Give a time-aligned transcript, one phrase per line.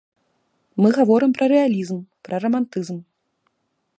[0.83, 1.99] Мы гаворым пра рэалізм,
[2.29, 2.97] пра рамантызм.